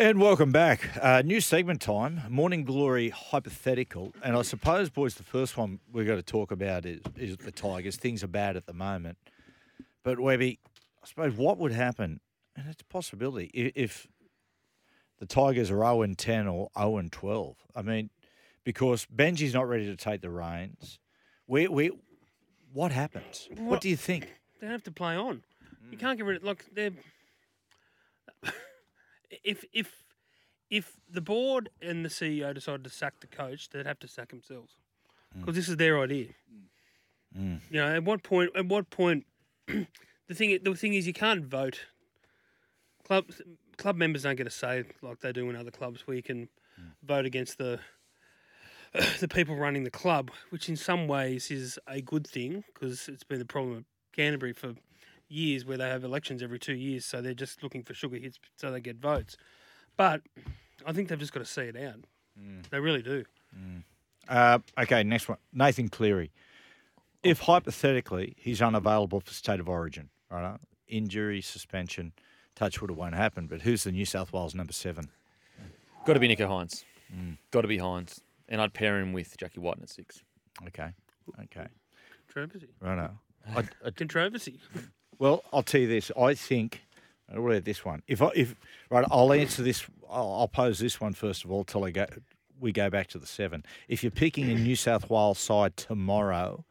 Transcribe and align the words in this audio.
And 0.00 0.18
welcome 0.18 0.50
back. 0.50 0.96
Uh, 0.98 1.20
new 1.22 1.42
segment 1.42 1.82
time, 1.82 2.22
Morning 2.30 2.64
Glory 2.64 3.10
hypothetical. 3.10 4.14
And 4.24 4.34
I 4.34 4.40
suppose, 4.40 4.88
boys, 4.88 5.16
the 5.16 5.22
first 5.22 5.58
one 5.58 5.78
we're 5.92 6.06
going 6.06 6.16
to 6.18 6.22
talk 6.22 6.50
about 6.50 6.86
is, 6.86 7.02
is 7.18 7.36
the 7.36 7.52
Tigers. 7.52 7.96
Things 7.98 8.24
are 8.24 8.28
bad 8.28 8.56
at 8.56 8.64
the 8.64 8.72
moment. 8.72 9.18
But, 10.02 10.18
Webby, 10.18 10.58
I 11.02 11.06
suppose 11.06 11.34
what 11.34 11.58
would 11.58 11.72
happen, 11.72 12.20
and 12.56 12.66
it's 12.70 12.80
a 12.80 12.86
possibility, 12.86 13.50
if, 13.52 13.72
if 13.74 14.06
the 15.18 15.26
Tigers 15.26 15.70
are 15.70 15.76
0 15.80 16.00
and 16.00 16.16
10 16.16 16.48
or 16.48 16.70
0 16.78 16.96
and 16.96 17.12
12. 17.12 17.56
I 17.76 17.82
mean, 17.82 18.08
because 18.64 19.04
Benji's 19.14 19.52
not 19.52 19.68
ready 19.68 19.84
to 19.84 19.96
take 19.96 20.22
the 20.22 20.30
reins. 20.30 20.98
We, 21.46 21.68
we, 21.68 21.90
what 22.72 22.90
happens? 22.90 23.48
What, 23.50 23.60
What- 23.60 23.80
do 23.82 23.90
you 23.90 23.96
think? 23.96 24.32
They 24.62 24.66
have 24.66 24.82
to 24.84 24.90
play 24.92 25.14
on. 25.14 25.42
You 25.90 25.98
can't 25.98 26.16
get 26.16 26.24
rid 26.24 26.38
of 26.38 26.44
like 26.44 26.64
they're. 26.74 26.92
If 29.44 29.64
if 29.72 30.04
if 30.70 30.96
the 31.10 31.20
board 31.20 31.70
and 31.82 32.04
the 32.04 32.08
CEO 32.08 32.54
decided 32.54 32.84
to 32.84 32.90
sack 32.90 33.20
the 33.20 33.26
coach, 33.26 33.70
they'd 33.70 33.86
have 33.86 33.98
to 34.00 34.08
sack 34.08 34.30
themselves 34.30 34.74
mm. 35.36 35.40
because 35.40 35.56
this 35.56 35.68
is 35.68 35.76
their 35.76 35.98
idea. 35.98 36.28
Mm. 37.36 37.60
You 37.70 37.80
know, 37.80 37.94
at 37.94 38.04
what 38.04 38.22
point? 38.22 38.50
At 38.56 38.66
what 38.66 38.90
point? 38.90 39.26
the 39.66 40.34
thing 40.34 40.58
the 40.62 40.74
thing 40.74 40.94
is, 40.94 41.06
you 41.06 41.12
can't 41.12 41.44
vote. 41.44 41.80
Club 43.04 43.26
club 43.76 43.96
members 43.96 44.22
don't 44.22 44.36
get 44.36 44.46
a 44.46 44.50
say 44.50 44.84
like 45.02 45.20
they 45.20 45.32
do 45.32 45.48
in 45.50 45.56
other 45.56 45.70
clubs, 45.70 46.06
where 46.06 46.16
you 46.16 46.22
can 46.22 46.48
mm. 46.80 46.90
vote 47.02 47.24
against 47.24 47.58
the 47.58 47.80
the 49.20 49.28
people 49.28 49.56
running 49.56 49.84
the 49.84 49.90
club, 49.90 50.30
which 50.50 50.68
in 50.68 50.76
some 50.76 51.06
ways 51.08 51.50
is 51.50 51.78
a 51.86 52.00
good 52.00 52.26
thing 52.26 52.64
because 52.72 53.08
it's 53.08 53.24
been 53.24 53.38
the 53.38 53.44
problem 53.44 53.78
at 53.78 53.84
Canterbury 54.12 54.52
for 54.52 54.74
years 55.30 55.64
where 55.64 55.78
they 55.78 55.88
have 55.88 56.04
elections 56.04 56.42
every 56.42 56.58
two 56.58 56.74
years, 56.74 57.04
so 57.04 57.22
they're 57.22 57.34
just 57.34 57.62
looking 57.62 57.82
for 57.82 57.94
sugar 57.94 58.16
hits 58.16 58.38
so 58.56 58.70
they 58.70 58.80
get 58.80 58.96
votes. 58.96 59.36
But 59.96 60.22
I 60.86 60.92
think 60.92 61.08
they've 61.08 61.18
just 61.18 61.32
got 61.32 61.40
to 61.40 61.46
see 61.46 61.62
it 61.62 61.76
out. 61.76 62.04
Mm. 62.38 62.68
They 62.70 62.80
really 62.80 63.02
do. 63.02 63.24
Mm. 63.56 63.84
Uh, 64.28 64.58
okay, 64.78 65.02
next 65.02 65.28
one. 65.28 65.38
Nathan 65.52 65.88
Cleary. 65.88 66.30
If 67.22 67.42
oh. 67.42 67.52
hypothetically 67.52 68.34
he's 68.38 68.62
unavailable 68.62 69.20
for 69.20 69.32
state 69.32 69.60
of 69.60 69.68
origin, 69.68 70.08
right? 70.30 70.54
Uh, 70.54 70.56
injury, 70.88 71.40
suspension, 71.40 72.12
touchwood, 72.54 72.90
it 72.90 72.96
won't 72.96 73.14
happen. 73.14 73.46
But 73.46 73.62
who's 73.62 73.84
the 73.84 73.92
New 73.92 74.04
South 74.04 74.32
Wales 74.32 74.54
number 74.54 74.72
seven? 74.72 75.10
Got 76.06 76.14
to 76.14 76.20
be 76.20 76.28
Nico 76.28 76.48
Hynes. 76.48 76.84
Mm. 77.14 77.36
Got 77.50 77.62
to 77.62 77.68
be 77.68 77.78
Hynes. 77.78 78.20
And 78.48 78.60
I'd 78.60 78.72
pair 78.74 78.98
him 78.98 79.12
with 79.12 79.36
Jack 79.36 79.52
Wighton 79.56 79.82
at 79.82 79.90
six. 79.90 80.22
Okay, 80.66 80.88
okay, 81.40 81.68
Controversy. 82.26 82.68
right. 82.80 82.98
Uh, 82.98 83.08
I, 83.56 83.64
I, 83.86 83.90
Controversy. 83.90 84.58
well, 85.20 85.44
I'll 85.52 85.62
tell 85.62 85.80
you 85.80 85.86
this. 85.86 86.10
I 86.18 86.34
think. 86.34 86.82
Uh, 87.30 87.36
I'll 87.36 87.42
read 87.42 87.64
this 87.64 87.84
one. 87.84 88.02
If 88.08 88.20
I, 88.20 88.30
if 88.34 88.56
right, 88.90 89.04
I'll 89.08 89.32
answer 89.32 89.62
this. 89.62 89.86
I'll, 90.10 90.32
I'll 90.32 90.48
pose 90.48 90.80
this 90.80 91.00
one 91.00 91.12
first 91.12 91.44
of 91.44 91.52
all 91.52 91.62
till 91.62 91.84
I 91.84 91.92
go. 91.92 92.06
We 92.58 92.72
go 92.72 92.90
back 92.90 93.06
to 93.08 93.18
the 93.18 93.26
seven. 93.26 93.64
If 93.88 94.02
you're 94.02 94.10
picking 94.10 94.50
a 94.50 94.54
New 94.54 94.74
South 94.76 95.08
Wales 95.08 95.38
side 95.38 95.76
tomorrow, 95.76 96.64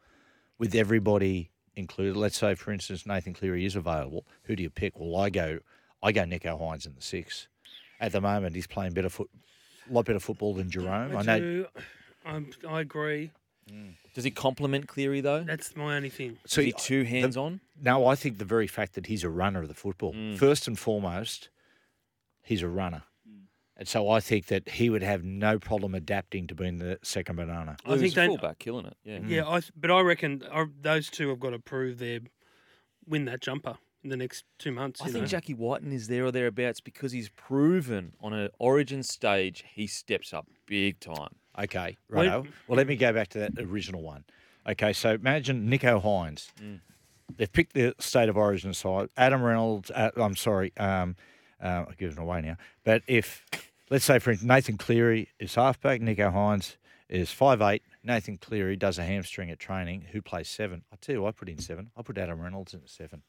with 0.58 0.74
everybody 0.74 1.50
included, 1.74 2.16
let's 2.16 2.38
say 2.38 2.54
for 2.54 2.70
instance 2.70 3.06
Nathan 3.06 3.32
Cleary 3.32 3.64
is 3.64 3.74
available, 3.74 4.26
who 4.44 4.54
do 4.54 4.62
you 4.62 4.70
pick? 4.70 4.92
Well, 5.00 5.20
I 5.20 5.30
go, 5.30 5.60
I 6.02 6.12
go 6.12 6.24
Nico 6.24 6.56
Hynes 6.58 6.86
in 6.86 6.94
the 6.94 7.02
six. 7.02 7.48
At 7.98 8.12
the 8.12 8.20
moment, 8.20 8.54
he's 8.54 8.66
playing 8.66 8.92
better 8.92 9.08
foot, 9.08 9.30
a 9.88 9.92
lot 9.92 10.04
better 10.04 10.20
football 10.20 10.54
than 10.54 10.70
Jerome. 10.70 11.16
I 11.16 11.20
I, 11.20 11.22
know. 11.22 11.38
do. 11.40 11.66
I'm, 12.24 12.50
I 12.68 12.80
agree. 12.80 13.30
Does 14.14 14.24
he 14.24 14.30
complement 14.30 14.88
Cleary 14.88 15.20
though? 15.20 15.44
That's 15.44 15.76
my 15.76 15.96
only 15.96 16.10
thing. 16.10 16.38
So 16.46 16.60
Is 16.60 16.66
he 16.66 16.72
too 16.72 17.04
hands 17.04 17.36
on? 17.36 17.60
No, 17.80 18.06
I 18.06 18.14
think 18.16 18.38
the 18.38 18.44
very 18.44 18.66
fact 18.66 18.94
that 18.94 19.06
he's 19.06 19.22
a 19.22 19.30
runner 19.30 19.62
of 19.62 19.68
the 19.68 19.74
football, 19.74 20.12
Mm. 20.12 20.36
first 20.36 20.66
and 20.66 20.78
foremost, 20.78 21.48
he's 22.42 22.62
a 22.62 22.68
runner. 22.68 23.04
And 23.76 23.88
so 23.88 24.10
I 24.10 24.20
think 24.20 24.46
that 24.46 24.68
he 24.70 24.90
would 24.90 25.02
have 25.02 25.24
no 25.24 25.58
problem 25.58 25.94
adapting 25.94 26.46
to 26.48 26.54
being 26.54 26.76
the 26.78 26.98
second 27.02 27.36
banana. 27.36 27.76
I 27.86 27.96
think 27.96 28.12
they. 28.12 28.26
fullback 28.26 28.58
killing 28.58 28.84
it. 28.84 28.96
Yeah. 29.04 29.20
Yeah, 29.26 29.48
I, 29.48 29.60
th- 29.60 29.72
but 29.74 29.90
I 29.90 30.00
reckon 30.00 30.42
uh, 30.50 30.66
those 30.82 31.08
two 31.08 31.30
have 31.30 31.40
got 31.40 31.50
to 31.50 31.58
prove 31.58 31.98
their 31.98 32.20
win 33.06 33.24
that 33.24 33.40
jumper 33.40 33.78
in 34.04 34.10
the 34.10 34.18
next 34.18 34.44
two 34.58 34.70
months. 34.72 35.00
I 35.00 35.06
you 35.06 35.12
think 35.12 35.22
know. 35.22 35.28
Jack 35.28 35.44
Wighton 35.56 35.92
is 35.92 36.08
there 36.08 36.26
or 36.26 36.30
thereabouts 36.32 36.80
because 36.82 37.12
he's 37.12 37.30
proven 37.30 38.12
on 38.20 38.34
an 38.34 38.50
origin 38.58 39.02
stage 39.02 39.64
he 39.72 39.86
steps 39.86 40.34
up 40.34 40.46
big 40.66 41.00
time. 41.00 41.36
Okay, 41.58 41.96
righto. 42.08 42.44
Well, 42.68 42.76
let 42.76 42.86
me 42.86 42.96
go 42.96 43.12
back 43.12 43.28
to 43.28 43.38
that 43.40 43.58
original 43.58 44.02
one. 44.02 44.24
Okay, 44.68 44.92
so 44.92 45.12
imagine 45.14 45.68
Nico 45.68 46.00
Hynes. 46.00 46.50
They've 47.36 47.50
picked 47.52 47.74
the 47.74 47.94
state 47.98 48.28
of 48.28 48.36
origin 48.36 48.74
side. 48.74 49.08
Adam 49.16 49.42
Reynolds, 49.42 49.90
uh, 49.90 50.10
I'm 50.16 50.36
sorry, 50.36 50.72
um, 50.76 51.16
uh, 51.62 51.84
I'm 51.88 51.94
giving 51.98 52.16
it 52.16 52.20
away 52.20 52.40
now. 52.40 52.56
But 52.84 53.02
if, 53.06 53.44
let's 53.88 54.04
say, 54.04 54.18
for 54.18 54.34
Nathan 54.42 54.76
Cleary 54.76 55.28
is 55.38 55.54
halfback, 55.54 56.00
Nico 56.00 56.30
Hynes 56.30 56.76
is 57.08 57.28
5'8, 57.30 57.80
Nathan 58.02 58.36
Cleary 58.38 58.76
does 58.76 58.98
a 58.98 59.04
hamstring 59.04 59.50
at 59.50 59.58
training, 59.58 60.06
who 60.12 60.22
plays 60.22 60.48
seven? 60.48 60.82
I'll 60.90 60.98
tell 61.00 61.14
you, 61.14 61.26
I 61.26 61.30
put 61.32 61.48
in 61.48 61.58
seven. 61.58 61.90
I 61.96 62.02
put 62.02 62.18
Adam 62.18 62.40
Reynolds 62.40 62.74
in 62.74 62.80
at 62.80 62.88
seven. 62.90 63.22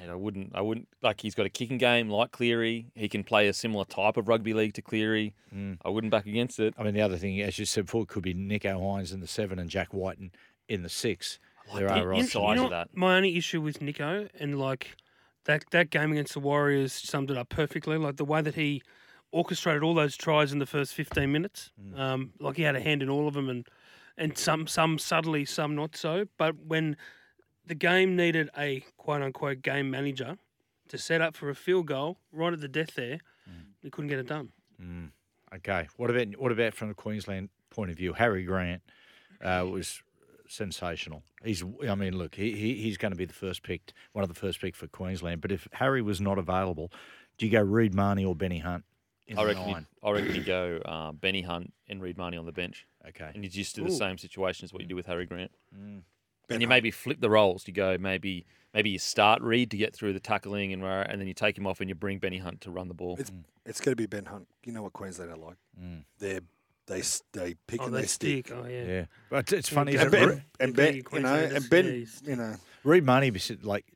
Mate, 0.00 0.10
I 0.10 0.14
wouldn't. 0.14 0.52
I 0.54 0.60
wouldn't 0.60 0.88
like. 1.02 1.20
He's 1.20 1.34
got 1.34 1.46
a 1.46 1.50
kicking 1.50 1.78
game 1.78 2.08
like 2.08 2.32
Cleary. 2.32 2.86
He 2.94 3.08
can 3.08 3.24
play 3.24 3.48
a 3.48 3.52
similar 3.52 3.84
type 3.84 4.16
of 4.16 4.28
rugby 4.28 4.52
league 4.54 4.74
to 4.74 4.82
Cleary. 4.82 5.34
I 5.84 5.88
wouldn't 5.88 6.10
back 6.10 6.26
against 6.26 6.60
it. 6.60 6.74
I 6.78 6.82
mean, 6.82 6.94
the 6.94 7.00
other 7.00 7.16
thing, 7.16 7.40
as 7.40 7.58
you 7.58 7.64
said 7.64 7.86
before, 7.86 8.04
could 8.06 8.22
be 8.22 8.34
Nico 8.34 8.78
Hynes 8.78 9.12
in 9.12 9.20
the 9.20 9.26
seven 9.26 9.58
and 9.58 9.70
Jack 9.70 9.94
Wighton 9.94 10.32
in 10.68 10.82
the 10.82 10.88
six. 10.88 11.38
There 11.74 11.88
that. 11.88 11.98
are 12.04 12.14
You- 12.14 12.22
you 12.22 12.54
know 12.56 12.64
of 12.64 12.70
that. 12.70 12.88
My 12.94 13.16
only 13.16 13.36
issue 13.36 13.60
with 13.60 13.80
Nico 13.80 14.28
and 14.38 14.58
like 14.58 14.96
that 15.46 15.64
that 15.70 15.90
game 15.90 16.12
against 16.12 16.34
the 16.34 16.40
Warriors 16.40 16.92
summed 16.92 17.30
it 17.30 17.36
up 17.36 17.48
perfectly. 17.48 17.96
Like 17.96 18.16
the 18.16 18.24
way 18.24 18.42
that 18.42 18.54
he 18.54 18.82
orchestrated 19.32 19.82
all 19.82 19.94
those 19.94 20.16
tries 20.16 20.52
in 20.52 20.58
the 20.58 20.66
first 20.66 20.94
fifteen 20.94 21.32
minutes. 21.32 21.70
Mm. 21.82 21.98
Um, 21.98 22.32
like 22.38 22.56
he 22.56 22.62
had 22.62 22.76
a 22.76 22.80
hand 22.80 23.02
in 23.02 23.08
all 23.08 23.26
of 23.26 23.34
them, 23.34 23.48
and 23.48 23.66
and 24.16 24.36
some 24.38 24.66
some 24.66 24.98
subtly, 24.98 25.44
some 25.44 25.74
not 25.74 25.96
so. 25.96 26.26
But 26.38 26.56
when 26.56 26.96
the 27.66 27.74
game 27.74 28.16
needed 28.16 28.50
a 28.56 28.84
quote 28.96 29.22
unquote 29.22 29.62
game 29.62 29.90
manager 29.90 30.38
to 30.88 30.98
set 30.98 31.20
up 31.20 31.34
for 31.34 31.50
a 31.50 31.54
field 31.54 31.86
goal 31.86 32.18
right 32.32 32.52
at 32.52 32.60
the 32.60 32.68
death 32.68 32.94
there, 32.94 33.18
Mm. 33.48 33.66
he 33.82 33.90
couldn't 33.90 34.08
get 34.08 34.18
it 34.18 34.26
done. 34.26 34.50
Okay. 35.54 35.88
What 35.96 36.10
about 36.10 36.36
what 36.38 36.52
about 36.52 36.74
from 36.74 36.88
the 36.88 36.94
Queensland 36.94 37.48
point 37.70 37.90
of 37.90 37.96
view? 37.96 38.12
Harry 38.14 38.44
Grant 38.44 38.82
uh, 39.42 39.64
was 39.70 40.02
sensational. 40.48 41.22
He's. 41.44 41.62
I 41.88 41.94
mean, 41.94 42.16
look, 42.18 42.34
he, 42.34 42.52
he 42.52 42.74
he's 42.74 42.96
going 42.96 43.12
to 43.12 43.16
be 43.16 43.24
the 43.24 43.32
first 43.34 43.62
picked, 43.62 43.92
one 44.12 44.22
of 44.22 44.28
the 44.28 44.34
first 44.34 44.60
picked 44.60 44.76
for 44.76 44.86
Queensland. 44.88 45.40
But 45.40 45.52
if 45.52 45.68
Harry 45.72 46.02
was 46.02 46.20
not 46.20 46.38
available, 46.38 46.90
do 47.38 47.46
you 47.46 47.52
go 47.52 47.62
Reed 47.62 47.94
Mahoney 47.94 48.24
or 48.24 48.34
Benny 48.34 48.58
Hunt? 48.58 48.84
In 49.28 49.38
I 49.38 49.42
the 49.42 49.48
reckon. 49.48 49.70
nine? 49.72 49.86
You, 50.02 50.08
I 50.08 50.12
reckon 50.12 50.34
you 50.34 50.44
go 50.44 50.80
uh, 50.84 51.12
Benny 51.12 51.42
Hunt 51.42 51.72
and 51.88 52.00
Reed 52.02 52.16
Mahoney 52.18 52.36
on 52.36 52.46
the 52.46 52.52
bench, 52.52 52.86
Okay. 53.08 53.30
and 53.34 53.42
you 53.42 53.50
just 53.50 53.74
do 53.74 53.84
the 53.84 53.90
Ooh. 53.90 53.96
same 53.96 54.18
situation 54.18 54.64
as 54.64 54.72
what 54.72 54.82
you 54.82 54.88
do 54.88 54.94
with 54.96 55.06
Harry 55.06 55.26
Grant. 55.26 55.50
Mm. 55.76 56.02
And 56.48 56.62
you 56.62 56.68
maybe 56.68 56.90
flip 56.90 57.20
the 57.20 57.30
roles. 57.30 57.66
You 57.66 57.72
go 57.74 57.96
maybe 57.98 58.46
maybe 58.72 58.90
you 58.90 58.98
start 58.98 59.42
Reed 59.42 59.70
to 59.72 59.76
get 59.76 59.94
through 59.94 60.12
the 60.12 60.20
tackling 60.20 60.72
and 60.72 60.82
rah, 60.82 61.02
and 61.08 61.20
then 61.20 61.26
you 61.28 61.34
take 61.34 61.56
him 61.58 61.66
off 61.66 61.80
and 61.80 61.88
you 61.88 61.94
bring 61.94 62.18
Benny 62.18 62.38
Hunt 62.38 62.60
to 62.62 62.70
run 62.70 62.88
the 62.88 62.94
ball. 62.94 63.16
It's 63.18 63.32
it's 63.64 63.80
going 63.80 63.92
to 63.92 63.96
be 63.96 64.06
Ben 64.06 64.26
Hunt. 64.26 64.46
You 64.64 64.72
know 64.72 64.82
what 64.82 64.92
Queensland 64.92 65.30
are 65.32 65.36
like. 65.36 65.56
Mm. 65.80 66.04
They're 66.18 66.40
they 66.86 67.00
s- 67.00 67.22
they 67.32 67.54
pick 67.66 67.80
Oh, 67.82 67.86
and 67.86 67.94
they 67.94 68.02
they 68.02 68.06
stick. 68.06 68.46
stick. 68.46 68.56
Oh 68.56 68.66
yeah. 68.68 68.84
Yeah, 68.84 69.04
but 69.28 69.52
it's 69.52 69.68
funny. 69.68 69.92
go 69.92 69.98
Isn't 70.02 70.14
And? 70.14 70.28
Ben, 70.28 70.44
and 70.60 70.76
Ben, 70.76 70.94
you 70.94 71.02
you 71.12 71.18
know, 71.20 71.34
and 71.34 71.68
Ben, 71.68 72.06
you 72.24 72.36
know, 72.36 72.54
Reed 72.84 73.02
Mahoney 73.04 73.32
was 73.32 73.50
like 73.62 73.86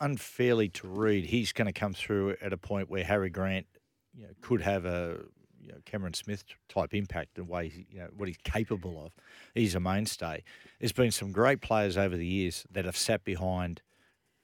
unfairly 0.00 0.68
to 0.68 0.88
Reed, 0.88 1.26
he's 1.26 1.52
going 1.52 1.66
to 1.66 1.72
come 1.72 1.92
through 1.94 2.36
at 2.42 2.52
a 2.52 2.56
point 2.56 2.90
where 2.90 3.04
Harry 3.04 3.30
Grant, 3.30 3.66
you 4.16 4.24
know, 4.24 4.30
could 4.40 4.60
have 4.62 4.84
a 4.84 5.18
you 5.62 5.72
know, 5.72 5.78
Cameron 5.84 6.14
Smith 6.14 6.44
type 6.68 6.92
impact 6.92 7.36
the 7.36 7.44
way 7.44 7.68
he, 7.68 7.86
you 7.90 8.00
know 8.00 8.08
what 8.16 8.28
he's 8.28 8.38
capable 8.44 9.04
of. 9.04 9.12
He's 9.54 9.74
a 9.74 9.80
mainstay. 9.80 10.42
There's 10.80 10.92
been 10.92 11.12
some 11.12 11.30
great 11.32 11.60
players 11.60 11.96
over 11.96 12.16
the 12.16 12.26
years 12.26 12.66
that 12.70 12.84
have 12.84 12.96
sat 12.96 13.24
behind 13.24 13.80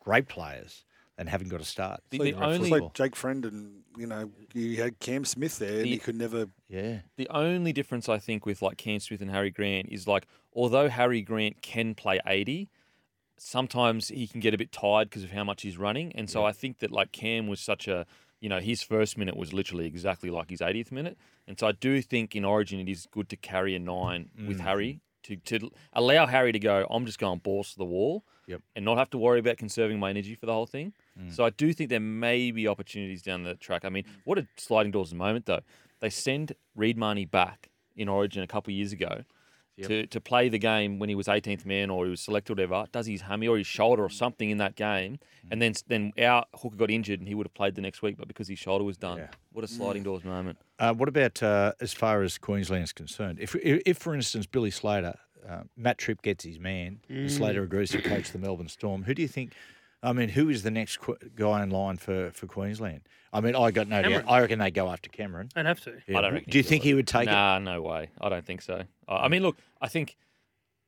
great 0.01 0.29
players 0.29 0.85
and 1.19 1.29
haven't 1.29 1.49
got 1.49 1.61
a 1.61 1.65
start. 1.65 2.01
The- 2.11 2.17
it's 2.19 2.25
the 2.25 2.33
like, 2.41 2.43
only- 2.55 2.71
like 2.71 2.95
Jake 2.95 3.17
Friend 3.17 3.45
and 3.45 3.83
you 3.97 4.07
know 4.07 4.31
you 4.55 4.81
had 4.81 4.99
Cam 5.01 5.25
Smith 5.25 5.59
there 5.59 5.79
and 5.79 5.85
The- 5.87 5.91
he 5.91 5.99
could 5.99 6.15
never. 6.17 6.47
Yeah, 6.69 7.01
The 7.17 7.29
only 7.31 7.73
difference 7.73 8.09
I 8.09 8.19
think 8.19 8.47
with 8.47 8.63
like 8.63 8.77
Cam 8.79 9.01
Smith 9.01 9.21
and 9.21 9.31
Harry 9.31 9.51
Grant 9.51 9.89
is 9.91 10.07
like 10.07 10.27
although 10.55 10.89
Harry 10.89 11.21
Grant 11.23 11.61
can 11.63 11.95
play 11.97 12.21
80, 12.27 12.69
sometimes 13.37 14.09
he 14.09 14.27
can 14.27 14.41
get 14.41 14.55
a 14.55 14.59
bit 14.59 14.73
tired 14.73 15.09
because 15.11 15.25
of 15.25 15.31
how 15.31 15.45
much 15.45 15.63
he's 15.63 15.79
running. 15.79 16.13
And 16.15 16.29
so 16.31 16.45
I 16.45 16.53
think 16.53 16.79
that 16.79 16.91
like 16.91 17.13
Cam 17.13 17.47
was 17.47 17.61
such 17.61 17.89
a 17.89 18.07
you 18.41 18.49
know, 18.49 18.61
his 18.61 18.83
first 18.83 19.19
minute 19.19 19.37
was 19.37 19.53
literally 19.53 19.87
exactly 19.87 20.31
like 20.31 20.51
his 20.51 20.61
80th 20.61 20.93
minute. 20.93 21.19
And 21.47 21.59
so 21.59 21.67
I 21.67 21.73
do 21.73 22.01
think 22.03 22.37
in 22.37 22.45
Origin 22.45 22.81
it 22.81 22.89
is 22.89 23.07
good 23.11 23.29
to 23.31 23.37
carry 23.37 23.75
a 23.75 23.79
nine 23.79 24.31
with 24.47 24.61
Harry 24.61 25.01
mm-hmm. 25.25 25.35
to, 25.45 25.59
to 25.59 25.71
allow 25.93 26.27
Harry 26.27 26.53
to 26.53 26.59
go, 26.59 26.87
I'm 26.91 27.07
just 27.07 27.19
going 27.19 27.39
balls 27.39 27.73
to 27.73 27.79
the 27.79 27.85
wall 27.85 28.25
Yep. 28.47 28.63
and 28.75 28.83
not 28.83 28.97
have 28.97 29.11
to 29.11 29.19
worry 29.19 29.41
about 29.41 29.59
conserving 29.59 29.99
my 29.99 30.09
energy 30.09 30.35
for 30.35 30.47
the 30.47 30.55
whole 30.55 30.65
thing. 30.65 30.95
Mm. 31.21 31.35
So 31.35 31.45
I 31.45 31.51
do 31.51 31.71
think 31.75 31.91
there 31.91 32.01
may 32.01 32.51
be 32.51 32.67
opportunities 32.67 33.21
down 33.21 33.43
the 33.43 33.55
track. 33.55 33.85
I 33.85 33.91
mean, 33.91 34.05
what 34.25 34.39
a 34.39 34.47
sliding 34.57 34.91
doors 34.91 35.09
at 35.09 35.11
the 35.11 35.19
moment, 35.19 35.45
though. 35.45 35.61
They 36.01 36.09
send 36.09 36.55
Reed 36.75 36.97
Mahoney 36.97 37.27
back 37.27 37.69
in 37.95 38.09
Origin 38.09 38.43
a 38.43 38.47
couple 38.47 38.71
of 38.71 38.77
years 38.77 38.91
ago 38.93 39.25
to, 39.87 40.07
to 40.07 40.21
play 40.21 40.49
the 40.49 40.59
game 40.59 40.99
when 40.99 41.09
he 41.09 41.15
was 41.15 41.27
18th 41.27 41.65
man 41.65 41.91
or 41.91 42.05
he 42.05 42.11
was 42.11 42.21
selected, 42.21 42.53
or 42.53 42.55
whatever. 42.67 42.87
Does 42.91 43.07
his 43.07 43.21
hammy 43.23 43.47
or 43.49 43.57
his 43.59 43.67
shoulder 43.67 44.03
or 44.03 44.11
something 44.11 44.51
in 44.51 44.59
that 44.59 44.75
game, 44.77 45.19
and 45.51 45.61
then 45.63 45.75
then 45.87 46.13
our 46.21 46.45
hooker 46.55 46.77
got 46.77 46.91
injured 46.91 47.21
and 47.21 47.29
he 47.29 47.35
would 47.35 47.47
have 47.47 47.55
played 47.55 47.75
the 47.75 47.81
next 47.81 48.03
week, 48.03 48.17
but 48.17 48.29
because 48.29 48.49
his 48.49 48.59
shoulder 48.59 48.85
was 48.85 48.97
done, 48.97 49.19
Yeah. 49.19 49.29
what 49.53 49.65
a 49.65 49.69
sliding 49.69 50.03
doors 50.03 50.25
moment. 50.25 50.59
Uh, 50.79 50.93
what 50.95 51.09
about 51.09 51.43
uh, 51.43 51.73
as 51.81 51.93
far 51.93 52.23
as 52.23 52.39
Queensland 52.39 52.85
is 52.85 52.93
concerned? 52.93 53.39
If, 53.41 53.55
if, 53.57 53.83
if 53.87 53.99
for 53.99 54.15
instance, 54.15 54.47
Billy 54.47 54.71
Slater, 54.71 55.15
uh, 55.49 55.63
Matt 55.77 55.99
Tripp 55.99 56.23
gets 56.23 56.45
his 56.45 56.59
man, 56.59 57.01
and 57.09 57.31
Slater 57.31 57.63
agrees 57.63 57.91
to 57.91 58.03
coach 58.03 58.33
the 58.33 58.39
Melbourne 58.39 58.69
Storm, 58.69 59.05
who 59.05 59.15
do 59.15 59.23
you 59.23 59.29
think? 59.29 59.53
I 60.03 60.13
mean, 60.13 60.29
who 60.29 60.49
is 60.49 60.63
the 60.63 60.71
next 60.71 60.99
qu- 60.99 61.17
guy 61.35 61.63
in 61.63 61.71
line 61.71 61.97
for, 61.97 62.31
for 62.33 62.47
Queensland? 62.47 63.01
I 63.33 63.41
mean, 63.41 63.57
I 63.57 63.71
got 63.71 63.89
no 63.89 64.01
doubt. 64.03 64.25
I 64.29 64.41
reckon 64.41 64.59
they 64.61 64.71
go 64.71 64.89
after 64.89 65.11
Cameron. 65.11 65.49
I'd 65.57 65.67
have 65.67 65.81
to. 65.81 65.95
Yeah. 66.07 66.19
I 66.19 66.21
don't 66.23 66.35
reckon 66.35 66.51
Do 66.51 66.59
you 66.59 66.63
think 66.65 66.83
do 66.83 66.89
he 66.89 66.95
would 66.95 67.09
take 67.09 67.29
it? 67.29 67.33
Nah, 67.33 67.59
no 67.59 67.83
way. 67.83 68.11
I 68.21 68.29
don't 68.29 68.45
think 68.45 68.63
so. 68.63 68.85
I 69.09 69.17
I 69.17 69.29
mean, 69.29 69.43
look, 69.43 69.57
I 69.81 69.89
think 69.89 70.17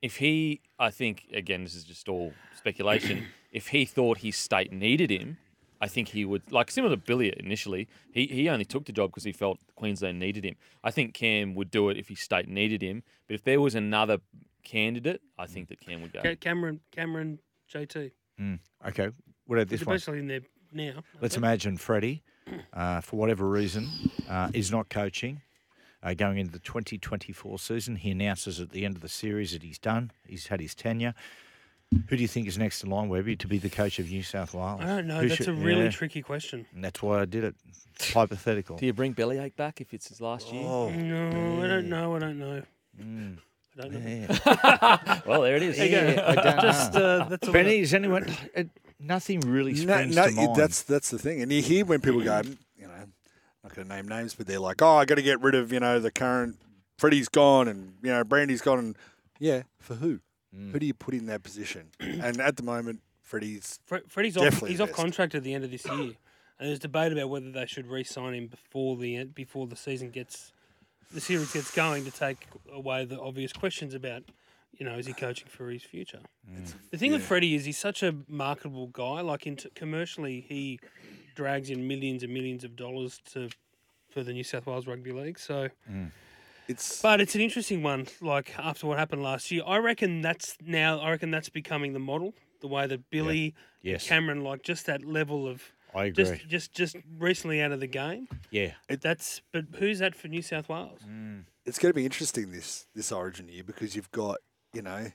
if 0.01 0.17
he, 0.17 0.61
I 0.79 0.89
think 0.91 1.25
again, 1.33 1.63
this 1.63 1.75
is 1.75 1.83
just 1.83 2.07
all 2.07 2.33
speculation. 2.55 3.27
if 3.51 3.67
he 3.67 3.85
thought 3.85 4.19
his 4.19 4.37
state 4.37 4.71
needed 4.71 5.09
him, 5.11 5.37
I 5.81 5.87
think 5.87 6.09
he 6.09 6.23
would. 6.23 6.49
Like 6.51 6.71
similar 6.71 6.95
to 6.95 7.01
Billy 7.01 7.33
initially, 7.37 7.87
he 8.11 8.27
he 8.27 8.47
only 8.49 8.65
took 8.65 8.85
the 8.85 8.93
job 8.93 9.11
because 9.11 9.25
he 9.25 9.33
felt 9.33 9.59
Queensland 9.75 10.19
needed 10.19 10.45
him. 10.45 10.55
I 10.83 10.91
think 10.91 11.13
Cam 11.13 11.53
would 11.55 11.69
do 11.69 11.89
it 11.89 11.97
if 11.97 12.07
his 12.07 12.19
state 12.21 12.47
needed 12.47 12.81
him. 12.81 13.03
But 13.27 13.35
if 13.35 13.43
there 13.43 13.59
was 13.59 13.75
another 13.75 14.19
candidate, 14.63 15.21
I 15.37 15.47
think 15.47 15.69
that 15.69 15.81
Cam 15.81 16.01
would 16.01 16.13
go. 16.13 16.21
Cameron, 16.39 16.79
Cameron, 16.91 17.39
JT. 17.73 18.11
Okay. 18.87 19.09
What 19.45 19.55
about 19.57 19.67
this 19.69 19.79
They're 19.81 19.85
one? 19.87 19.95
basically 19.95 20.19
in 20.19 20.27
there 20.27 20.41
now. 20.71 21.03
Let's 21.21 21.37
imagine 21.37 21.77
Freddie, 21.77 22.23
uh, 22.73 23.01
for 23.01 23.17
whatever 23.17 23.47
reason, 23.49 23.87
uh, 24.29 24.49
is 24.53 24.71
not 24.71 24.89
coaching. 24.89 25.41
Uh, 26.03 26.15
going 26.15 26.39
into 26.39 26.51
the 26.51 26.59
2024 26.59 27.59
season, 27.59 27.95
he 27.95 28.09
announces 28.09 28.59
at 28.59 28.71
the 28.71 28.85
end 28.85 28.95
of 28.95 29.01
the 29.03 29.09
series 29.09 29.51
that 29.51 29.61
he's 29.61 29.77
done. 29.77 30.11
He's 30.25 30.47
had 30.47 30.59
his 30.59 30.73
tenure. 30.73 31.13
Who 32.07 32.15
do 32.15 32.21
you 32.21 32.27
think 32.27 32.47
is 32.47 32.57
next 32.57 32.83
in 32.83 32.89
line, 32.89 33.07
Webby, 33.09 33.35
to 33.35 33.47
be 33.47 33.59
the 33.59 33.69
coach 33.69 33.99
of 33.99 34.09
New 34.09 34.23
South 34.23 34.53
Wales? 34.55 34.79
I 34.81 34.85
don't 34.87 35.07
know. 35.07 35.19
Who 35.21 35.27
That's 35.27 35.37
should- 35.43 35.49
a 35.49 35.53
really 35.53 35.83
yeah, 35.83 35.89
tricky 35.91 36.21
question. 36.23 36.65
and 36.73 36.83
that's 36.83 37.03
why 37.03 37.19
I 37.21 37.25
did 37.25 37.43
it. 37.43 37.55
It's 37.67 38.13
hypothetical. 38.13 38.77
Do 38.77 38.85
you 38.87 38.93
bring 38.93 39.11
bellyache 39.11 39.55
back 39.57 39.79
if 39.81 39.93
it's 39.93 40.07
his 40.07 40.21
last 40.21 40.51
year? 40.51 40.63
Oh, 40.65 40.89
No, 40.89 41.61
I 41.63 41.67
don't 41.67 41.87
know. 41.89 42.15
I 42.15 42.19
don't 42.19 42.39
know. 42.39 42.63
mm, 42.99 43.37
I 43.77 43.81
don't 43.81 43.93
know. 43.93 43.99
yeah. 44.45 45.21
Well, 45.25 45.41
there 45.41 45.55
it 45.55 45.63
is. 45.63 45.77
Yeah, 45.79 46.23
I 46.27 46.35
don't 46.35 46.61
Just 46.61 46.93
know. 46.93 46.99
uh, 47.21 47.29
that's 47.29 47.47
all. 47.47 47.53
Benny, 47.53 47.79
is 47.79 47.93
anyone? 47.93 48.25
It, 48.53 48.69
nothing 48.99 49.39
really 49.41 49.73
No, 49.73 49.77
springs 49.95 50.15
no, 50.15 50.27
to 50.27 50.31
mind. 50.33 50.55
that's 50.55 50.81
that's 50.83 51.09
the 51.09 51.17
thing. 51.19 51.41
And 51.41 51.51
you 51.51 51.61
hear 51.61 51.85
when 51.85 52.01
people 52.01 52.21
go, 52.21 52.41
you 52.77 52.87
know, 52.87 52.93
not 53.63 53.73
going 53.75 53.87
to 53.87 53.95
name 53.95 54.07
names, 54.07 54.35
but 54.35 54.47
they're 54.47 54.59
like, 54.59 54.81
oh, 54.81 54.95
I 54.97 55.05
got 55.05 55.15
to 55.15 55.21
get 55.21 55.39
rid 55.41 55.55
of, 55.55 55.71
you 55.71 55.79
know, 55.79 55.99
the 55.99 56.11
current 56.11 56.57
Freddie's 56.97 57.29
gone 57.29 57.67
and 57.67 57.93
you 58.03 58.11
know 58.11 58.23
Brandy's 58.23 58.61
gone. 58.61 58.79
And 58.79 58.97
yeah, 59.39 59.63
for 59.79 59.95
who? 59.95 60.19
Mm. 60.55 60.71
Who 60.73 60.79
do 60.79 60.85
you 60.85 60.93
put 60.93 61.13
in 61.13 61.27
that 61.27 61.41
position? 61.43 61.91
and 61.99 62.41
at 62.41 62.57
the 62.57 62.63
moment, 62.63 63.01
Freddie's 63.21 63.79
Fre- 63.85 63.97
Freddie's 64.07 64.35
off. 64.37 64.43
Definitely 64.43 64.71
He's 64.71 64.81
off 64.81 64.89
best. 64.89 64.97
contract 64.99 65.33
at 65.35 65.43
the 65.43 65.53
end 65.53 65.63
of 65.63 65.71
this 65.71 65.85
year, 65.85 65.95
and 66.59 66.67
there's 66.69 66.79
debate 66.79 67.13
about 67.13 67.29
whether 67.29 67.49
they 67.51 67.65
should 67.65 67.87
re-sign 67.87 68.33
him 68.33 68.47
before 68.47 68.97
the 68.97 69.15
end, 69.15 69.33
before 69.33 69.65
the 69.65 69.77
season 69.77 70.09
gets, 70.11 70.51
the 71.13 71.21
series 71.21 71.51
gets 71.51 71.71
going 71.71 72.05
to 72.05 72.11
take 72.11 72.47
away 72.71 73.05
the 73.05 73.19
obvious 73.19 73.53
questions 73.53 73.93
about, 73.93 74.23
you 74.73 74.85
know, 74.85 74.97
is 74.97 75.05
he 75.05 75.13
coaching 75.13 75.47
for 75.47 75.69
his 75.69 75.83
future? 75.83 76.19
Mm. 76.49 76.73
The 76.91 76.97
thing 76.97 77.11
with. 77.11 77.23
Freddie 77.23 77.55
is 77.55 77.65
he's 77.65 77.77
such 77.77 78.03
a 78.03 78.15
marketable 78.27 78.87
guy. 78.87 79.21
Like 79.21 79.45
in 79.45 79.57
commercially, 79.75 80.45
he 80.47 80.79
drags 81.35 81.69
in 81.69 81.87
millions 81.87 82.23
and 82.23 82.33
millions 82.33 82.63
of 82.63 82.75
dollars 82.75 83.19
to 83.33 83.49
for 84.09 84.23
the 84.23 84.33
New 84.33 84.43
South 84.43 84.65
Wales 84.65 84.87
Rugby 84.87 85.11
League. 85.11 85.39
So, 85.39 85.69
mm. 85.89 86.11
it's 86.67 87.01
but 87.01 87.21
it's 87.21 87.35
an 87.35 87.41
interesting 87.41 87.83
one. 87.83 88.07
Like 88.21 88.53
after 88.57 88.87
what 88.87 88.97
happened 88.97 89.23
last 89.23 89.51
year, 89.51 89.63
I 89.65 89.77
reckon 89.77 90.21
that's 90.21 90.57
now. 90.65 90.99
I 90.99 91.11
reckon 91.11 91.31
that's 91.31 91.49
becoming 91.49 91.93
the 91.93 91.99
model. 91.99 92.33
The 92.61 92.67
way 92.67 92.85
that 92.85 93.09
Billy, 93.09 93.55
yes, 93.81 94.07
Cameron, 94.07 94.43
like 94.43 94.61
just 94.61 94.85
that 94.85 95.03
level 95.03 95.47
of 95.47 95.63
I 95.93 96.05
agree. 96.05 96.23
just 96.23 96.47
just 96.47 96.73
just 96.73 96.95
recently 97.19 97.61
out 97.61 97.71
of 97.71 97.79
the 97.79 97.87
game. 97.87 98.27
yeah, 98.49 98.71
That's 98.87 99.41
but 99.51 99.65
who's 99.77 99.99
that 99.99 100.15
for 100.15 100.27
New 100.27 100.41
South 100.41 100.69
Wales? 100.69 100.99
it's 101.65 101.77
going 101.77 101.91
to 101.91 101.95
be 101.95 102.05
interesting 102.05 102.51
this 102.51 102.87
this 102.95 103.11
Origin 103.11 103.47
year 103.47 103.63
because 103.63 103.95
you've 103.95 104.11
got 104.11 104.37
you 104.73 104.81
know 104.81 105.11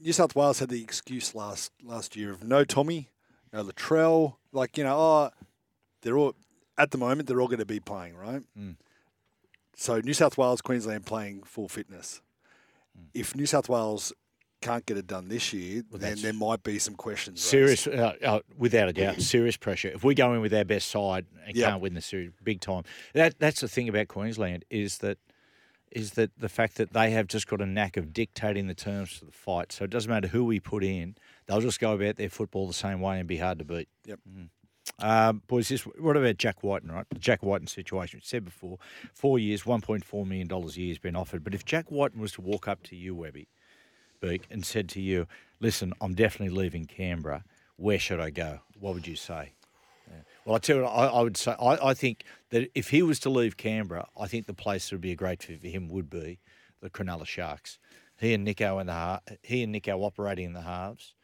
New 0.00 0.12
South 0.12 0.34
Wales 0.34 0.58
had 0.58 0.68
the 0.68 0.82
excuse 0.82 1.34
last 1.34 1.72
last 1.82 2.16
year 2.16 2.30
of 2.30 2.42
no 2.44 2.64
Tommy, 2.64 3.10
no 3.52 3.62
Latrell, 3.64 4.36
like 4.52 4.76
you 4.76 4.84
know 4.84 4.96
oh 4.96 5.30
they're 6.02 6.18
all 6.18 6.34
at 6.76 6.90
the 6.90 6.98
moment 6.98 7.28
they're 7.28 7.40
all 7.40 7.48
going 7.48 7.58
to 7.58 7.64
be 7.66 7.80
playing 7.80 8.16
right. 8.16 8.42
Mm. 8.58 8.76
So 9.76 10.00
New 10.00 10.14
South 10.14 10.36
Wales, 10.36 10.60
Queensland 10.60 11.06
playing 11.06 11.44
full 11.44 11.68
fitness. 11.68 12.20
If 13.14 13.34
New 13.34 13.46
South 13.46 13.68
Wales 13.68 14.12
can't 14.62 14.86
get 14.86 14.96
it 14.96 15.06
done 15.06 15.28
this 15.28 15.52
year, 15.52 15.82
Well, 15.90 15.98
then 15.98 16.16
there 16.22 16.32
might 16.32 16.62
be 16.62 16.78
some 16.78 16.94
questions. 16.94 17.42
serious, 17.42 17.86
uh, 17.86 18.14
uh, 18.24 18.40
without 18.56 18.88
a 18.88 18.92
doubt, 18.92 19.20
serious 19.20 19.56
pressure. 19.58 19.88
If 19.88 20.02
we 20.04 20.14
go 20.14 20.32
in 20.32 20.40
with 20.40 20.54
our 20.54 20.64
best 20.64 20.88
side 20.88 21.26
and 21.46 21.54
Yep. 21.54 21.68
can't 21.68 21.82
win 21.82 21.94
the 21.94 22.00
series, 22.00 22.30
big 22.42 22.60
time. 22.60 22.84
That 23.12 23.38
that's 23.38 23.60
the 23.60 23.68
thing 23.68 23.88
about 23.88 24.08
Queensland 24.08 24.64
is 24.70 24.98
that 24.98 25.18
is 25.90 26.12
that 26.12 26.30
the 26.38 26.48
fact 26.48 26.76
that 26.76 26.94
they 26.94 27.10
have 27.10 27.26
just 27.26 27.46
got 27.46 27.60
a 27.60 27.66
knack 27.66 27.98
of 27.98 28.14
dictating 28.14 28.66
the 28.66 28.74
terms 28.74 29.18
to 29.18 29.26
the 29.26 29.30
fight. 29.32 29.72
So 29.72 29.84
it 29.84 29.90
doesn't 29.90 30.08
matter 30.10 30.28
who 30.28 30.44
we 30.44 30.58
put 30.58 30.82
in; 30.82 31.16
they'll 31.46 31.60
just 31.60 31.80
go 31.80 31.92
about 31.92 32.16
their 32.16 32.30
football 32.30 32.66
the 32.66 32.72
same 32.72 33.00
way 33.00 33.18
and 33.18 33.28
be 33.28 33.36
hard 33.36 33.58
to 33.58 33.64
beat. 33.66 33.88
Yep. 34.06 34.20
Um, 34.98 35.42
boys, 35.46 35.68
this, 35.68 35.82
what 35.82 36.16
about 36.16 36.38
Jack 36.38 36.62
Wighton, 36.62 36.90
right? 36.90 37.06
The 37.10 37.18
Jack 37.18 37.42
Wighton 37.42 37.66
situation. 37.66 38.18
We 38.18 38.22
said 38.24 38.44
before, 38.44 38.78
four 39.14 39.38
years, 39.38 39.62
$1.4 39.62 40.26
million 40.26 40.50
a 40.52 40.66
year 40.72 40.88
has 40.88 40.98
been 40.98 41.14
offered. 41.16 41.44
But 41.44 41.54
if 41.54 41.64
Jack 41.64 41.90
Wighton 41.90 42.20
was 42.20 42.32
to 42.32 42.40
walk 42.40 42.66
up 42.68 42.82
to 42.84 42.96
you, 42.96 43.14
Webby, 43.14 43.48
Beak, 44.22 44.44
and 44.50 44.64
said 44.64 44.88
to 44.90 45.00
you, 45.00 45.26
listen, 45.60 45.92
I'm 46.00 46.14
definitely 46.14 46.56
leaving 46.56 46.86
Canberra, 46.86 47.44
where 47.76 47.98
should 47.98 48.20
I 48.20 48.30
go? 48.30 48.60
What 48.80 48.94
would 48.94 49.06
you 49.06 49.16
say? 49.16 49.52
Well, 50.44 50.56
I 50.56 50.58
tell 50.58 50.76
you, 50.76 50.82
what, 50.82 50.90
I, 50.90 51.06
I 51.06 51.22
would 51.22 51.36
say, 51.36 51.54
I, 51.60 51.90
I 51.90 51.94
think 51.94 52.24
that 52.50 52.70
if 52.74 52.90
he 52.90 53.02
was 53.02 53.20
to 53.20 53.30
leave 53.30 53.56
Canberra, 53.56 54.08
I 54.18 54.26
think 54.26 54.46
the 54.46 54.54
place 54.54 54.88
that 54.88 54.94
would 54.96 55.00
be 55.00 55.12
a 55.12 55.16
great 55.16 55.42
fit 55.42 55.60
for 55.60 55.68
him 55.68 55.88
would 55.88 56.10
be 56.10 56.38
the 56.80 56.90
Cronulla 56.90 57.26
Sharks. 57.26 57.78
He 58.18 58.34
and 58.34 58.44
Nico 58.44 58.78
in 58.78 58.86
the 58.86 59.20
he 59.42 59.62
and 59.62 59.72
Nico 59.72 59.98
operating 59.98 60.46
in 60.46 60.52
the 60.52 60.62
halves. 60.62 61.14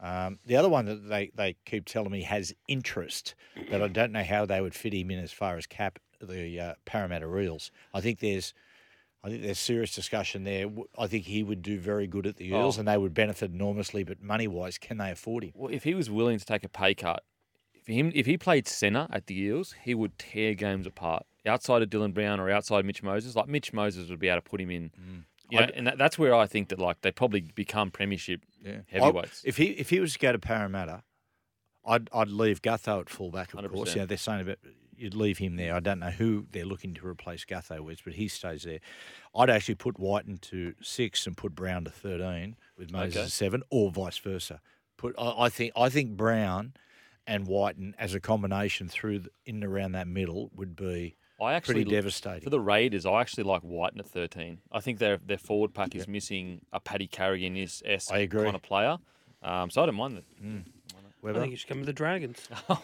Um, 0.00 0.38
the 0.46 0.56
other 0.56 0.68
one 0.68 0.86
that 0.86 1.08
they, 1.08 1.30
they 1.34 1.56
keep 1.64 1.84
telling 1.84 2.12
me 2.12 2.22
has 2.22 2.54
interest, 2.68 3.34
but 3.70 3.82
I 3.82 3.88
don't 3.88 4.12
know 4.12 4.22
how 4.22 4.46
they 4.46 4.60
would 4.60 4.74
fit 4.74 4.94
him 4.94 5.10
in 5.10 5.18
as 5.18 5.32
far 5.32 5.56
as 5.56 5.66
cap 5.66 5.98
the 6.20 6.60
uh, 6.60 6.74
Parramatta 6.84 7.26
Eels. 7.38 7.70
I 7.92 8.00
think 8.00 8.20
there's, 8.20 8.54
I 9.24 9.28
think 9.30 9.42
there's 9.42 9.58
serious 9.58 9.94
discussion 9.94 10.44
there. 10.44 10.66
I 10.96 11.06
think 11.08 11.24
he 11.26 11.42
would 11.42 11.60
do 11.62 11.78
very 11.80 12.06
good 12.06 12.26
at 12.26 12.36
the 12.36 12.52
oh. 12.52 12.60
Eels, 12.60 12.78
Oh. 12.78 12.80
and 12.80 12.88
they 12.88 12.96
would 12.96 13.14
benefit 13.14 13.50
enormously. 13.50 14.04
But 14.04 14.22
money 14.22 14.46
wise, 14.46 14.78
can 14.78 14.98
they 14.98 15.10
afford 15.10 15.44
him? 15.44 15.52
Well, 15.54 15.72
if 15.72 15.84
he 15.84 15.94
was 15.94 16.08
willing 16.10 16.38
to 16.38 16.44
take 16.44 16.62
a 16.64 16.68
pay 16.68 16.94
cut, 16.94 17.24
if 17.74 17.86
him 17.86 18.12
if 18.14 18.26
he 18.26 18.36
played 18.38 18.68
centre 18.68 19.08
at 19.10 19.26
the 19.26 19.38
Eels, 19.40 19.74
he 19.82 19.94
would 19.94 20.18
tear 20.18 20.54
games 20.54 20.86
apart. 20.86 21.26
Outside 21.46 21.82
of 21.82 21.90
Dylan 21.90 22.12
Brown 22.14 22.38
or 22.40 22.50
outside 22.50 22.84
Mitch 22.84 23.02
Moses, 23.02 23.34
like 23.34 23.48
Mitch 23.48 23.72
Moses 23.72 24.08
would 24.10 24.18
be 24.18 24.28
able 24.28 24.42
to 24.42 24.48
put 24.48 24.60
him 24.60 24.70
in. 24.70 24.90
Mm. 24.90 25.24
You 25.50 25.60
know, 25.60 25.66
and 25.74 25.86
that, 25.86 25.96
that's 25.98 26.18
where 26.18 26.34
I 26.34 26.46
think 26.46 26.68
that 26.68 26.78
like 26.78 27.00
they 27.00 27.10
probably 27.10 27.40
become 27.40 27.90
premiership 27.90 28.42
Yeah. 28.62 28.80
heavyweights. 28.88 29.42
if 29.44 29.56
he 29.56 29.68
if 29.70 29.88
he 29.90 29.98
was 29.98 30.12
to 30.12 30.18
go 30.18 30.30
to 30.32 30.38
Parramatta, 30.38 31.02
I'd 31.86 32.08
I'd 32.12 32.28
leave 32.28 32.60
Gutho 32.62 33.00
at 33.00 33.08
fullback. 33.08 33.54
Of 33.54 33.72
course, 33.72 33.90
100%. 33.90 33.94
you 33.94 34.00
know 34.02 34.06
they're 34.06 34.18
saying 34.18 34.42
about 34.42 34.58
you'd 34.98 35.14
leave 35.14 35.38
him 35.38 35.56
there. 35.56 35.74
I 35.74 35.80
don't 35.80 35.98
know 36.00 36.10
who 36.10 36.46
they're 36.50 36.64
looking 36.64 36.94
to 36.94 37.06
replace 37.06 37.44
Gutho 37.44 37.80
with, 37.80 38.02
but 38.04 38.14
he 38.14 38.28
stays 38.28 38.64
there. 38.64 38.80
I'd 39.34 39.50
actually 39.50 39.76
put 39.76 39.98
White 39.98 40.26
into 40.26 40.74
six 40.82 41.26
and 41.26 41.36
put 41.36 41.54
Brown 41.54 41.84
to 41.84 41.90
thirteen 41.90 42.56
with 42.76 42.90
Moses 42.92 43.16
Okay. 43.16 43.24
at 43.24 43.30
seven, 43.30 43.62
or 43.70 43.90
vice 43.90 44.18
versa. 44.18 44.60
Put 44.96 45.14
I, 45.18 45.34
I 45.44 45.48
think 45.48 45.72
I 45.76 45.88
think 45.88 46.16
Brown 46.16 46.72
and 47.26 47.46
Wighton 47.46 47.94
as 47.98 48.14
a 48.14 48.20
combination 48.20 48.88
through 48.88 49.18
the, 49.20 49.30
in 49.46 49.56
and 49.56 49.64
around 49.64 49.92
that 49.92 50.08
middle 50.08 50.50
would 50.56 50.74
be 50.74 51.16
I 51.40 51.52
actually 51.54 51.74
pretty 51.84 51.90
devastating. 51.90 52.40
for 52.42 52.50
the 52.50 52.58
Raiders. 52.58 53.06
I 53.06 53.20
actually 53.20 53.44
like 53.44 53.62
Wighton 53.62 54.00
at 54.00 54.06
thirteen. 54.08 54.58
I 54.72 54.80
think 54.80 54.98
their 54.98 55.18
their 55.18 55.38
forward 55.38 55.72
pack 55.74 55.94
is 55.94 56.08
missing 56.08 56.62
a 56.72 56.80
Paddy 56.80 57.06
Carrigan 57.06 57.56
is 57.56 57.82
s 57.86 58.10
I 58.10 58.18
agree. 58.18 58.42
kind 58.44 58.56
of 58.56 58.62
player. 58.62 58.96
Um, 59.42 59.70
so 59.70 59.82
I 59.82 59.86
don't 59.86 59.94
mind 59.94 60.16
that. 60.16 60.24
I 60.42 60.62
Webber? 61.22 61.40
think 61.40 61.52
you 61.52 61.56
should 61.56 61.68
come 61.68 61.78
with 61.78 61.86
the 61.86 61.92
Dragons. 61.92 62.48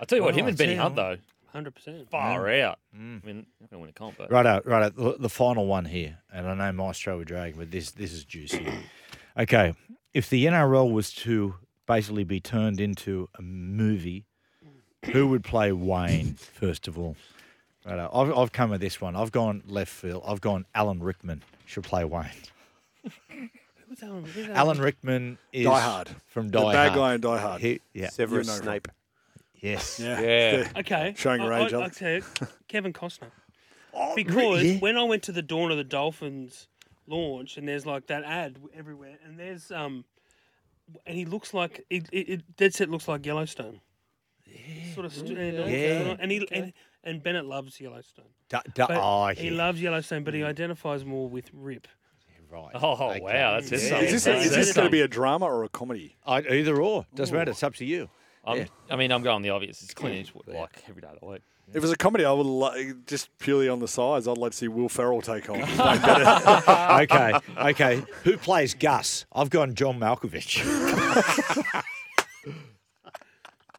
I 0.00 0.04
tell 0.04 0.16
you 0.18 0.22
what, 0.24 0.34
Well, 0.34 0.38
him 0.40 0.46
I 0.46 0.48
and 0.50 0.58
Benny 0.58 0.74
tell 0.74 0.82
Hunt 0.84 0.96
you 0.96 1.02
though, 1.02 1.16
Hundred 1.52 1.74
percent. 1.74 2.10
far 2.10 2.48
out. 2.50 2.78
Mm. 2.96 3.22
I 3.22 3.26
mean, 3.26 3.46
not 3.60 3.70
going 3.70 3.78
to 3.78 3.78
win 3.78 3.90
a 3.90 3.92
comp, 3.92 4.16
but 4.18 4.30
Righto, 4.30 4.60
righto. 4.64 4.90
The, 4.90 5.18
the 5.18 5.28
final 5.28 5.66
one 5.66 5.84
here, 5.84 6.18
and 6.32 6.48
I 6.48 6.54
know 6.54 6.72
Maestro 6.72 7.18
would 7.18 7.28
drag, 7.28 7.56
but 7.56 7.70
this 7.70 7.90
this 7.92 8.12
is 8.12 8.24
juicy. 8.24 8.66
Okay, 9.36 9.74
if 10.12 10.30
the 10.30 10.44
NRL 10.46 10.92
was 10.92 11.12
to 11.14 11.56
basically 11.88 12.22
be 12.22 12.38
turned 12.38 12.78
into 12.78 13.28
a 13.36 13.42
movie 13.42 14.26
who 15.06 15.26
would 15.26 15.42
play 15.42 15.72
Wayne 15.72 16.34
first 16.34 16.86
of 16.86 16.96
all? 16.96 17.16
Right, 17.84 17.98
I've, 18.14 18.32
I've 18.38 18.52
come 18.52 18.70
with 18.70 18.80
this 18.80 19.00
one. 19.00 19.16
I've 19.16 19.32
gone 19.32 19.64
left 19.66 19.90
field. 19.90 20.22
I've 20.24 20.40
gone 20.40 20.66
Alan 20.72 21.02
Rickman 21.02 21.42
should 21.66 21.82
play 21.82 22.04
Wayne. 22.04 22.30
Who's 23.88 24.02
Alan? 24.02 24.24
Who's 24.24 24.48
Alan 24.50 24.78
Rickman 24.78 25.38
is 25.52 25.64
Die 25.66 25.80
Hard. 25.80 26.08
from 26.28 26.48
The 26.48 26.60
Die 26.60 26.72
bad 26.72 26.88
Hard. 26.92 26.98
guy 26.98 27.14
in 27.16 27.20
Die 27.20 27.38
Hard. 27.38 27.60
He, 27.60 27.80
yeah. 27.92 28.08
Severus 28.10 28.46
You 28.46 28.52
know, 28.54 28.60
Snape. 28.60 28.88
Yes. 29.64 29.98
Yeah. 29.98 30.20
Yeah. 30.20 30.68
Okay. 30.78 31.14
Showing 31.16 31.42
your 31.42 31.52
I- 31.52 31.64
age, 31.66 31.72
I, 31.72 31.76
Alex. 31.76 32.02
I'll 32.02 32.08
tell 32.08 32.12
you, 32.16 32.22
Kevin 32.68 32.92
Costner. 32.92 33.30
Oh, 33.94 34.14
Because 34.14 34.62
yeah. 34.62 34.78
when 34.78 34.96
I 34.96 35.04
went 35.04 35.22
to 35.24 35.32
the 35.32 35.42
Dawn 35.42 35.70
of 35.70 35.76
the 35.76 35.84
Dolphins 35.84 36.68
launch, 37.06 37.56
and 37.56 37.66
there's 37.68 37.86
like 37.86 38.08
that 38.08 38.24
ad 38.24 38.58
everywhere, 38.76 39.18
and 39.24 39.38
there's 39.38 39.70
um, 39.70 40.04
and 41.06 41.16
he 41.16 41.24
looks 41.24 41.54
like 41.54 41.84
it. 41.90 42.08
it, 42.12 42.28
it 42.28 42.56
dead 42.56 42.74
set 42.74 42.90
looks 42.90 43.08
like 43.08 43.24
Yellowstone. 43.24 43.80
Yeah. 44.46 44.94
Sort 44.94 45.06
of, 45.06 45.14
st- 45.14 45.38
and, 45.38 45.70
Yeah. 45.70 46.16
and 46.18 46.30
he 46.30 46.46
and, 46.52 46.72
and 47.02 47.22
Bennett 47.22 47.46
loves 47.46 47.80
Yellowstone. 47.80 48.26
Da, 48.48 48.60
da, 48.74 48.86
But 48.88 48.98
oh, 49.00 49.28
he 49.28 49.50
loves 49.50 49.80
Yellowstone, 49.80 50.24
but 50.24 50.34
he 50.34 50.42
identifies 50.44 51.04
more 51.04 51.28
with 51.28 51.50
Rip. 51.54 51.88
right. 52.50 52.70
Oh, 52.74 52.92
Okay. 53.10 53.20
wow. 53.20 53.54
That 53.60 53.64
says 53.64 53.82
Yeah. 53.84 53.88
something. 53.90 54.06
Is 54.06 54.12
this, 54.12 54.24
That 54.24 54.36
is 54.38 54.50
this 54.54 54.72
going 54.74 54.86
to 54.86 54.92
be 54.92 55.00
a 55.00 55.08
drama 55.08 55.46
or 55.46 55.64
a 55.64 55.68
comedy? 55.68 56.16
I, 56.26 56.40
either 56.42 56.80
or. 56.80 57.06
Doesn't 57.14 57.34
matter. 57.34 57.52
It's 57.52 57.62
up 57.62 57.74
to 57.76 57.84
you. 57.84 58.10
I'm, 58.46 58.58
Yeah. 58.58 58.64
I 58.90 58.96
mean, 58.96 59.10
I'm 59.12 59.22
going 59.22 59.42
the 59.42 59.50
obvious. 59.50 59.82
It's 59.82 59.94
Clint 59.94 60.16
Eastwood, 60.16 60.48
like 60.48 60.82
every 60.88 61.02
day 61.02 61.08
of 61.08 61.20
the 61.20 61.26
week. 61.26 61.42
If 61.70 61.76
it 61.76 61.82
was 61.82 61.90
a 61.92 61.96
comedy, 61.96 62.26
I 62.26 62.32
would 62.32 62.44
lo- 62.44 62.92
just 63.06 63.30
purely 63.38 63.70
on 63.70 63.78
the 63.78 63.88
sides. 63.88 64.28
I'd 64.28 64.36
like 64.36 64.50
to 64.52 64.56
see 64.56 64.68
Will 64.68 64.88
Ferrell 64.90 65.22
take 65.22 65.48
on. 65.48 65.62
okay. 67.02 67.32
Okay. 67.70 68.02
Who 68.24 68.36
plays 68.36 68.74
Gus? 68.74 69.24
I've 69.32 69.48
gone 69.50 69.74
John 69.74 69.98
Malkovich. 69.98 70.60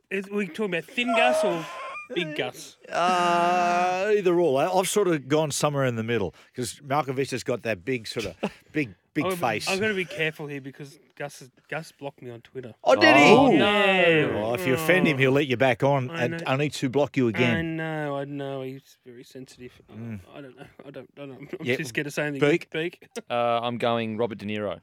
Is, 0.10 0.30
we 0.30 0.48
talking 0.48 0.74
about 0.76 0.86
thin 0.86 1.08
Gus 1.16 1.44
or 1.44 1.66
big 2.14 2.36
Gus? 2.36 2.78
Uh, 2.90 4.12
either 4.16 4.40
or. 4.40 4.62
I- 4.62 4.72
I've 4.72 4.88
sort 4.90 5.08
of 5.08 5.28
gone 5.28 5.52
somewhere 5.52 5.86
in 5.86 5.96
the 5.96 6.04
middle 6.04 6.34
because 6.52 6.80
Malkovich 6.80 7.32
has 7.32 7.44
got 7.44 7.64
that 7.64 7.84
big 7.86 8.08
sort 8.08 8.26
of 8.28 8.36
big 8.72 8.94
big 9.14 9.26
I'm, 9.26 9.36
face. 9.36 9.68
I'm 9.70 9.80
going 9.80 9.92
to 9.92 9.96
be 9.96 10.06
careful 10.06 10.48
here 10.48 10.62
because 10.62 10.98
Gus 11.18 11.42
is, 11.42 11.50
Gus 11.70 11.92
blocked 11.94 12.22
me 12.22 12.30
on 12.30 12.42
Twitter. 12.42 12.74
Oh, 12.84 12.96
did 12.96 13.16
he? 13.16 13.32
Oh, 13.32 13.50
no. 13.52 14.32
Well, 14.36 14.54
if 14.56 14.68
you 14.68 14.74
offend 14.74 15.08
him, 15.08 15.18
he'll 15.18 15.32
let 15.32 15.48
you 15.48 15.56
back 15.56 15.82
on, 15.82 16.10
I 16.12 16.24
and 16.26 16.32
know. 16.34 16.38
only 16.46 16.70
to 16.70 16.90
block 16.90 17.16
you 17.16 17.30
again. 17.30 17.56
I 17.58 17.62
know, 17.62 18.18
I 18.18 18.26
know. 18.26 18.62
He's 18.64 18.98
very 19.06 19.24
sensitive. 19.24 19.72
I 19.90 19.94
don't 20.42 20.58
know. 20.58 20.66
I 20.86 20.92
don't, 20.92 21.10
I 21.16 21.20
don't 21.26 21.30
know. 21.30 21.36
I'm 21.60 21.66
Yeah, 21.66 21.78
too 21.78 21.86
scared 21.86 22.06
to 22.06 22.12
say 22.12 22.28
anything. 22.28 22.50
Beak. 22.50 22.70
Beak. 22.70 23.08
Uh, 23.30 23.34
I'm 23.64 23.78
going 23.78 24.18
Robert 24.18 24.40
De 24.40 24.46
Niro. 24.46 24.82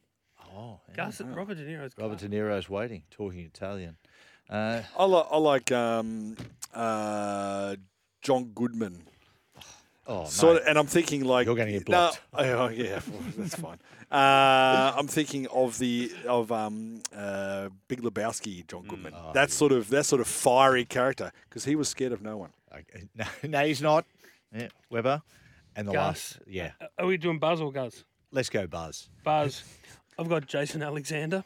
Oh, 0.57 0.81
yeah. 0.89 0.95
Gus, 0.97 1.21
Robert 1.21 1.57
De 1.57 1.65
Niro's 1.67 1.93
Robert. 1.99 2.19
De 2.19 2.29
Niro's 2.29 2.69
waiting, 2.71 3.03
talking 3.11 3.41
Italian. 3.41 3.97
Uh, 4.49 4.83
I, 4.99 5.05
li- 5.05 5.25
I 5.31 5.37
like 5.39 5.71
um, 5.73 6.37
uh, 6.75 7.77
John 8.23 8.53
Goodman. 8.55 9.03
Oh, 10.07 10.25
Sort 10.27 10.57
mate. 10.57 10.63
and 10.69 10.79
I'm 10.79 10.87
thinking 10.87 11.25
like 11.25 11.47
You're 11.47 11.57
gonna 11.57 11.73
get 11.73 11.89
no, 11.89 12.11
blocked. 12.13 12.21
oh, 12.35 12.69
yeah, 12.69 13.01
that's 13.37 13.57
fine. 13.57 13.79
Uh, 14.11 14.93
I'm 14.97 15.07
thinking 15.09 15.47
of 15.49 15.79
the 15.79 16.13
of 16.27 16.53
um, 16.53 17.03
uh, 17.17 17.69
Big 17.89 18.03
Lebowski, 18.03 18.67
John 18.67 18.85
Goodman. 18.87 19.15
Oh, 19.17 19.33
that 19.33 19.51
sort 19.51 19.73
of 19.73 19.89
that 19.91 20.05
sort 20.05 20.21
of 20.21 20.27
fiery 20.27 20.85
character 20.85 21.33
because 21.49 21.65
he 21.65 21.77
was 21.77 21.89
scared 21.89 22.13
of 22.13 22.23
no 22.23 22.37
one. 22.37 22.51
Okay. 22.73 23.09
No, 23.15 23.25
no, 23.49 23.67
he's 23.67 23.83
not. 23.83 24.05
Yeah, 24.55 24.69
Weber. 24.91 25.23
And 25.75 25.89
the 25.89 25.93
Gus. 25.93 26.37
last, 26.37 26.39
yeah. 26.47 26.73
Uh, 26.81 26.87
Are 26.99 27.07
we 27.07 27.17
doing 27.17 27.39
Buzz 27.39 27.61
or 27.61 27.73
Gus? 27.73 28.05
Let's 28.31 28.51
go, 28.51 28.67
Buzz. 28.67 29.09
Buzz. 29.25 29.63
I've 30.19 30.29
got 30.29 30.47
Jason 30.47 30.83
Alexander, 30.83 31.43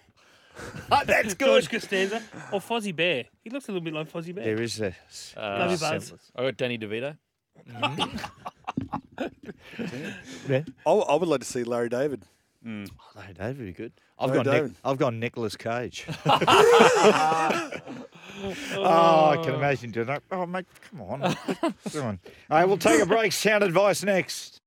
Oh, 0.90 1.02
that's 1.04 1.34
George 1.34 1.68
Costanza, 1.68 2.22
or 2.52 2.60
Fozzie 2.60 2.94
Bear. 2.94 3.24
He 3.42 3.50
looks 3.50 3.68
a 3.68 3.72
little 3.72 3.84
bit 3.84 3.94
like 3.94 4.10
Fozzie 4.10 4.34
Bear. 4.34 4.44
There 4.44 4.62
is 4.62 4.80
a. 4.80 4.88
Uh, 5.36 5.58
Love 5.58 5.72
you, 5.72 5.78
Buzz. 5.78 6.12
I 6.34 6.42
got 6.42 6.56
Danny 6.56 6.78
DeVito. 6.78 7.16
Yeah. 10.48 10.62
I, 10.86 10.90
I 10.90 11.14
would 11.14 11.28
like 11.28 11.40
to 11.40 11.46
see 11.46 11.64
Larry 11.64 11.88
David. 11.88 12.22
Mm. 12.64 12.88
Oh, 13.16 13.22
David 13.36 13.58
would 13.58 13.66
be 13.66 13.72
good. 13.72 13.92
I've 14.18 14.30
Larry 14.30 14.44
gone. 14.44 14.62
Nic- 14.64 14.72
I've 14.84 14.98
gone 14.98 15.20
Nicolas 15.20 15.56
Cage. 15.56 16.06
oh, 16.26 17.70
I 18.74 19.40
can 19.44 19.54
imagine 19.54 19.90
doing 19.90 20.06
that. 20.06 20.22
Oh, 20.30 20.46
mate, 20.46 20.66
come 20.90 21.02
on. 21.02 21.20
come 21.92 22.04
on. 22.06 22.18
All 22.50 22.58
right, 22.58 22.64
we'll 22.64 22.76
take 22.78 23.00
a 23.00 23.06
break. 23.06 23.32
Sound 23.32 23.62
advice 23.62 24.02
next. 24.02 24.60